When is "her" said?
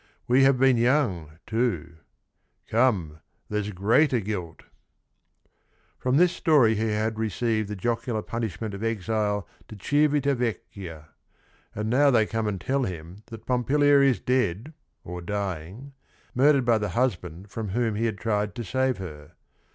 18.97-19.33